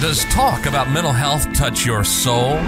[0.00, 2.58] Does talk about mental health touch your soul?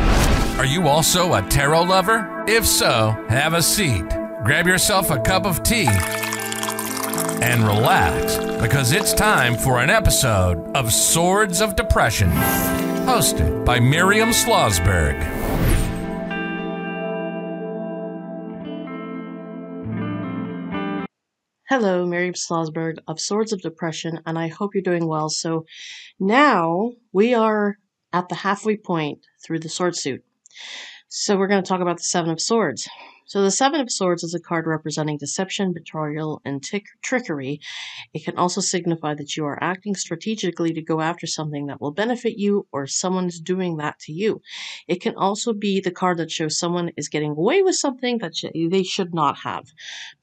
[0.57, 2.45] Are you also a tarot lover?
[2.49, 4.09] If so, have a seat,
[4.45, 5.89] grab yourself a cup of tea,
[7.43, 12.31] and relax because it's time for an episode of Swords of Depression,
[13.05, 15.38] hosted by Miriam Slozberg.
[21.69, 25.29] Hello, Miriam Slozberg of Swords of Depression, and I hope you're doing well.
[25.29, 25.67] So
[26.19, 27.77] now we are
[28.11, 30.25] at the halfway point through the sword suit.
[31.09, 32.89] So we're going to talk about the Seven of Swords.
[33.29, 36.65] So the Seven of Swords is a card representing deception, betrayal, and
[37.03, 37.61] trickery.
[38.15, 41.91] It can also signify that you are acting strategically to go after something that will
[41.91, 44.41] benefit you or someone is doing that to you.
[44.87, 48.35] It can also be the card that shows someone is getting away with something that
[48.35, 49.67] sh- they should not have.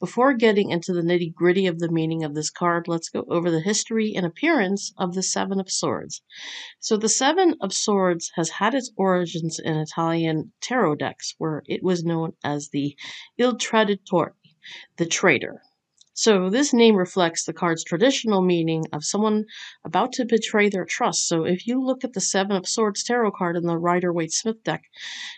[0.00, 3.52] Before getting into the nitty gritty of the meaning of this card, let's go over
[3.52, 6.22] the history and appearance of the Seven of Swords.
[6.80, 11.84] So the Seven of Swords has had its origins in Italian tarot decks, where it
[11.84, 12.95] was known as the
[13.38, 14.34] Il Traditore,
[14.96, 15.62] the traitor.
[16.18, 19.44] So this name reflects the card's traditional meaning of someone
[19.84, 21.28] about to betray their trust.
[21.28, 24.32] So if you look at the Seven of Swords tarot card in the Rider Waite
[24.32, 24.84] Smith deck,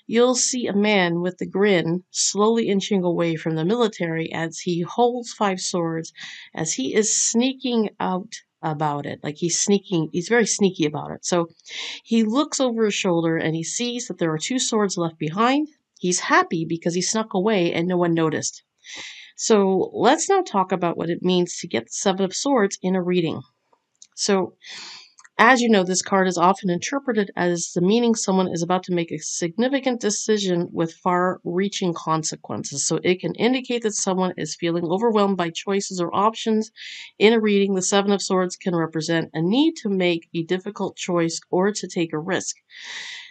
[0.06, 4.82] you'll see a man with a grin slowly inching away from the military as he
[4.82, 6.12] holds five swords
[6.54, 9.18] as he is sneaking out about it.
[9.24, 11.24] Like he's sneaking, he's very sneaky about it.
[11.24, 11.48] So
[12.04, 15.66] he looks over his shoulder and he sees that there are two swords left behind.
[15.98, 18.62] He's happy because he snuck away and no one noticed.
[19.36, 22.96] So let's now talk about what it means to get the Seven of Swords in
[22.96, 23.40] a reading.
[24.16, 24.54] So,
[25.38, 28.94] as you know, this card is often interpreted as the meaning someone is about to
[28.94, 32.86] make a significant decision with far reaching consequences.
[32.86, 36.70] So, it can indicate that someone is feeling overwhelmed by choices or options.
[37.18, 40.96] In a reading, the Seven of Swords can represent a need to make a difficult
[40.96, 42.56] choice or to take a risk.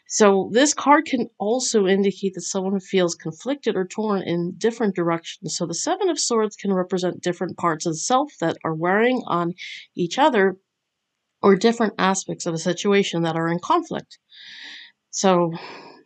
[0.07, 5.55] So, this card can also indicate that someone feels conflicted or torn in different directions.
[5.55, 9.21] So, the Seven of Swords can represent different parts of the self that are wearing
[9.27, 9.53] on
[9.95, 10.57] each other
[11.41, 14.19] or different aspects of a situation that are in conflict.
[15.11, 15.53] So,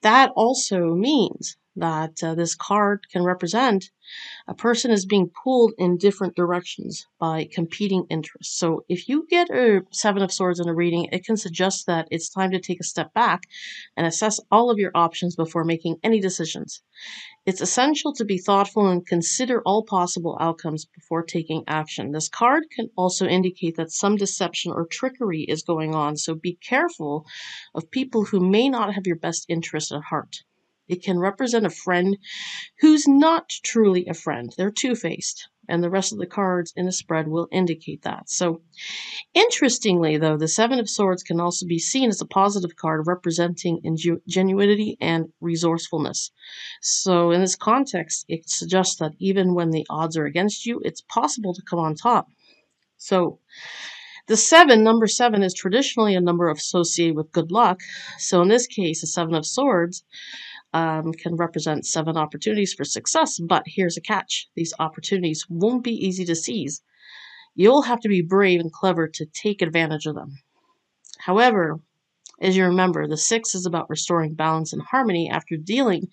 [0.02, 3.92] that also means that uh, this card can represent
[4.48, 8.58] a person is being pulled in different directions by competing interests.
[8.58, 12.08] So if you get a Seven of Swords in a reading, it can suggest that
[12.12, 13.44] it's time to take a step back
[13.96, 16.82] and assess all of your options before making any decisions.
[17.46, 22.12] It's essential to be thoughtful and consider all possible outcomes before taking action.
[22.12, 26.56] This card can also indicate that some deception or trickery is going on, so be
[26.56, 27.26] careful
[27.74, 30.44] of people who may not have your best interest at heart.
[30.92, 32.18] It can represent a friend
[32.82, 34.54] who's not truly a friend.
[34.58, 35.48] They're two faced.
[35.70, 38.30] And the rest of the cards in the spread will indicate that.
[38.30, 38.62] So,
[39.34, 43.80] interestingly, though, the Seven of Swords can also be seen as a positive card representing
[43.86, 46.32] ingenuity and resourcefulness.
[46.82, 51.02] So, in this context, it suggests that even when the odds are against you, it's
[51.02, 52.28] possible to come on top.
[52.98, 53.40] So,
[54.28, 57.80] the seven, number seven, is traditionally a number associated with good luck.
[58.18, 60.04] So, in this case, the Seven of Swords
[60.74, 65.94] um, can represent seven opportunities for success, but here's a catch these opportunities won't be
[65.94, 66.82] easy to seize.
[67.56, 70.38] You'll have to be brave and clever to take advantage of them.
[71.20, 71.80] However,
[72.42, 76.10] as you remember, the six is about restoring balance and harmony after dealing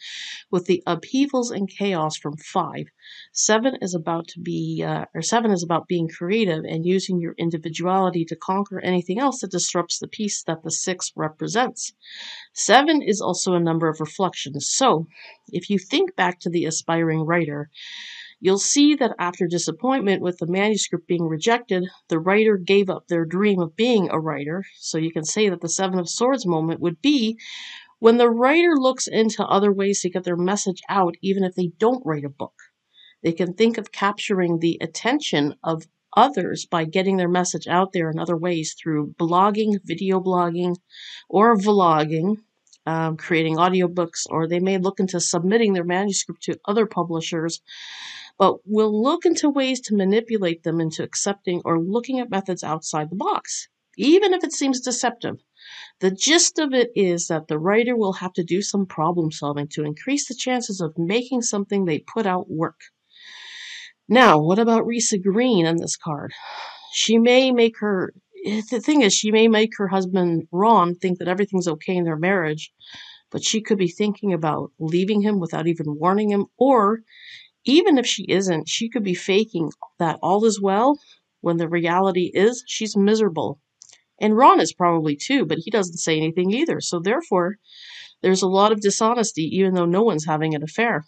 [0.50, 2.86] with the upheavals and chaos from five.
[3.32, 7.34] Seven is about to be, uh, or seven is about being creative and using your
[7.38, 11.92] individuality to conquer anything else that disrupts the peace that the six represents.
[12.54, 14.70] Seven is also a number of reflections.
[14.70, 15.06] So,
[15.50, 17.70] if you think back to the aspiring writer,
[18.40, 23.24] You'll see that after disappointment with the manuscript being rejected, the writer gave up their
[23.24, 24.64] dream of being a writer.
[24.76, 27.36] So you can say that the Seven of Swords moment would be
[27.98, 31.72] when the writer looks into other ways to get their message out, even if they
[31.78, 32.54] don't write a book.
[33.24, 38.08] They can think of capturing the attention of others by getting their message out there
[38.08, 40.76] in other ways through blogging, video blogging,
[41.28, 42.36] or vlogging,
[42.86, 47.60] um, creating audiobooks, or they may look into submitting their manuscript to other publishers
[48.38, 53.10] but we'll look into ways to manipulate them into accepting or looking at methods outside
[53.10, 55.36] the box, even if it seems deceptive.
[56.00, 59.66] The gist of it is that the writer will have to do some problem solving
[59.72, 62.80] to increase the chances of making something they put out work.
[64.08, 66.32] Now, what about Risa Green on this card?
[66.92, 68.14] She may make her
[68.44, 72.16] the thing is she may make her husband Ron think that everything's okay in their
[72.16, 72.72] marriage,
[73.30, 77.00] but she could be thinking about leaving him without even warning him or
[77.64, 80.98] even if she isn't, she could be faking that all is well
[81.40, 83.60] when the reality is she's miserable.
[84.20, 86.80] And Ron is probably too, but he doesn't say anything either.
[86.80, 87.58] So therefore,
[88.22, 91.06] there's a lot of dishonesty, even though no one's having an affair.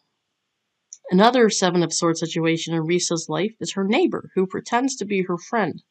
[1.11, 5.23] Another Seven of Swords situation in Risa's life is her neighbor, who pretends to be
[5.23, 5.82] her friend.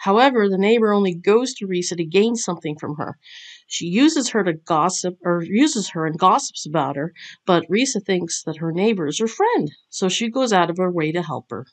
[0.00, 3.18] However, the neighbor only goes to Risa to gain something from her.
[3.66, 7.12] She uses her to gossip, or uses her and gossips about her,
[7.44, 10.90] but Risa thinks that her neighbor is her friend, so she goes out of her
[10.90, 11.66] way to help her.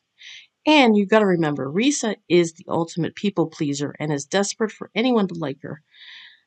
[0.66, 5.28] And you've gotta remember, Risa is the ultimate people pleaser and is desperate for anyone
[5.28, 5.84] to like her.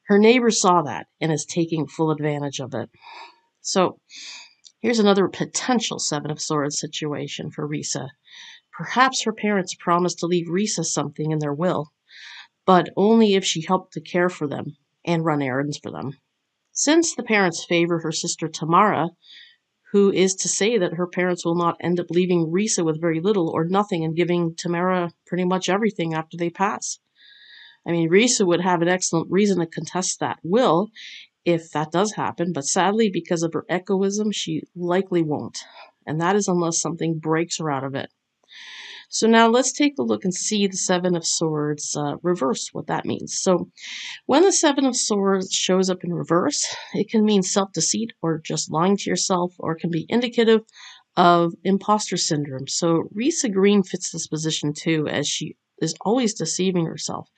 [0.07, 2.89] Her neighbor saw that and is taking full advantage of it.
[3.61, 4.01] So,
[4.81, 8.09] here's another potential Seven of Swords situation for Risa.
[8.77, 11.93] Perhaps her parents promised to leave Risa something in their will,
[12.67, 16.19] but only if she helped to care for them and run errands for them.
[16.73, 19.13] Since the parents favor her sister Tamara,
[19.93, 23.19] who is to say that her parents will not end up leaving Risa with very
[23.19, 26.99] little or nothing and giving Tamara pretty much everything after they pass.
[27.87, 30.91] I mean, Risa would have an excellent reason to contest that will
[31.47, 35.65] if that does happen, but sadly, because of her egoism, she likely won't.
[36.05, 38.11] And that is unless something breaks her out of it.
[39.09, 42.89] So now let's take a look and see the Seven of Swords uh, reverse, what
[42.89, 43.39] that means.
[43.41, 43.71] So
[44.27, 48.41] when the Seven of Swords shows up in reverse, it can mean self deceit or
[48.45, 50.63] just lying to yourself, or can be indicative
[51.17, 52.69] of imposter syndrome.
[52.69, 57.29] So Risa Green fits this position too, as she is always deceiving herself.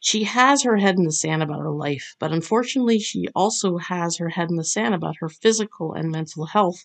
[0.00, 4.18] She has her head in the sand about her life, but unfortunately, she also has
[4.18, 6.84] her head in the sand about her physical and mental health.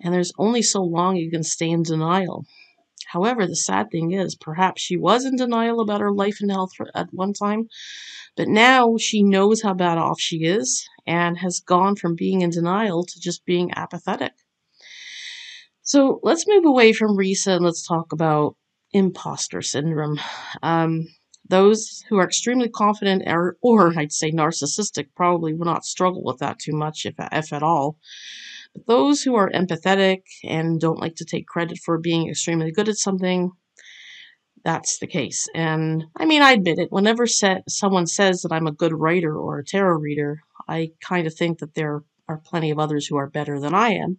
[0.00, 2.46] And there's only so long you can stay in denial.
[3.06, 6.72] However, the sad thing is, perhaps she was in denial about her life and health
[6.94, 7.68] at one time,
[8.36, 12.50] but now she knows how bad off she is and has gone from being in
[12.50, 14.32] denial to just being apathetic.
[15.82, 18.56] So let's move away from Risa and let's talk about
[18.92, 20.20] imposter syndrome.
[20.62, 21.06] Um,
[21.48, 26.38] those who are extremely confident or, or I'd say narcissistic probably will not struggle with
[26.38, 27.96] that too much, if, if at all.
[28.74, 32.88] But those who are empathetic and don't like to take credit for being extremely good
[32.88, 33.50] at something,
[34.64, 35.48] that's the case.
[35.54, 36.92] And I mean, I admit it.
[36.92, 41.34] Whenever someone says that I'm a good writer or a tarot reader, I kind of
[41.34, 44.18] think that there are plenty of others who are better than I am.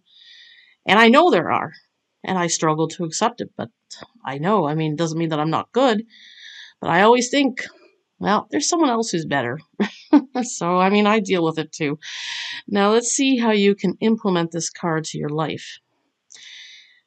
[0.86, 1.72] And I know there are.
[2.24, 3.70] And I struggle to accept it, but
[4.24, 4.68] I know.
[4.68, 6.04] I mean, it doesn't mean that I'm not good.
[6.80, 7.64] But I always think,
[8.18, 9.58] well, there's someone else who's better.
[10.42, 11.98] so, I mean, I deal with it too.
[12.68, 15.78] Now, let's see how you can implement this card to your life.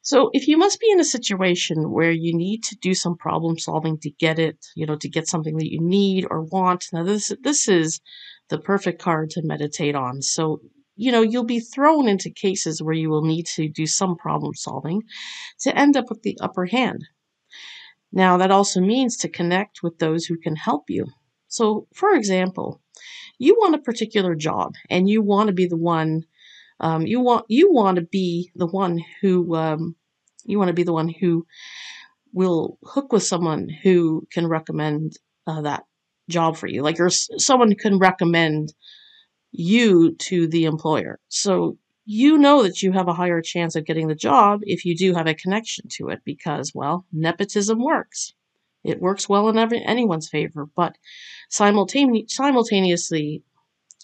[0.02, 3.58] So, if you must be in a situation where you need to do some problem
[3.58, 7.02] solving to get it, you know, to get something that you need or want, now
[7.02, 8.00] this this is
[8.48, 10.22] the perfect card to meditate on.
[10.22, 10.60] So,
[10.94, 14.54] you know, you'll be thrown into cases where you will need to do some problem
[14.54, 15.02] solving
[15.62, 17.04] to end up with the upper hand.
[18.12, 21.06] Now, that also means to connect with those who can help you.
[21.48, 22.80] So, for example,
[23.38, 26.24] you want a particular job and you want to be the one
[26.80, 29.96] um, you want you want to be the one who um,
[30.44, 31.46] you want to be the one who
[32.32, 35.12] will hook with someone who can recommend
[35.46, 35.84] uh, that
[36.28, 36.82] job for you.
[36.82, 38.74] Like or someone can recommend
[39.52, 41.18] you to the employer.
[41.28, 44.96] So you know that you have a higher chance of getting the job if you
[44.96, 48.32] do have a connection to it because well nepotism works
[48.86, 50.96] it works well in every, anyone's favor, but
[51.50, 53.42] simultane- simultaneously,